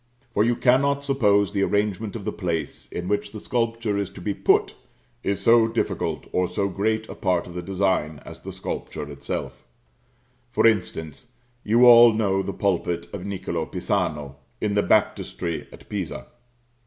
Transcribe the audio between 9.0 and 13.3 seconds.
itself. For instance: you all know the pulpit of